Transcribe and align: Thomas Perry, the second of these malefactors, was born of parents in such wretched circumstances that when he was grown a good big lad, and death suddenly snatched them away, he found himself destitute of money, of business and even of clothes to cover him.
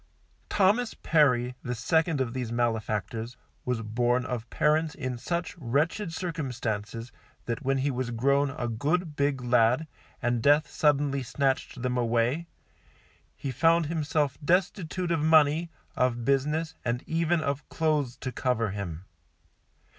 Thomas 0.49 0.95
Perry, 0.95 1.53
the 1.61 1.75
second 1.75 2.19
of 2.21 2.33
these 2.33 2.51
malefactors, 2.51 3.37
was 3.65 3.83
born 3.83 4.25
of 4.25 4.49
parents 4.49 4.95
in 4.95 5.19
such 5.19 5.55
wretched 5.59 6.11
circumstances 6.11 7.11
that 7.45 7.61
when 7.63 7.77
he 7.77 7.91
was 7.91 8.09
grown 8.09 8.49
a 8.49 8.67
good 8.67 9.15
big 9.15 9.43
lad, 9.43 9.85
and 10.19 10.41
death 10.41 10.67
suddenly 10.67 11.21
snatched 11.21 11.83
them 11.83 11.99
away, 11.99 12.47
he 13.37 13.51
found 13.51 13.85
himself 13.85 14.39
destitute 14.43 15.11
of 15.11 15.19
money, 15.19 15.69
of 15.95 16.25
business 16.25 16.73
and 16.83 17.03
even 17.05 17.39
of 17.39 17.69
clothes 17.69 18.17
to 18.17 18.31
cover 18.31 18.71
him. 18.71 19.05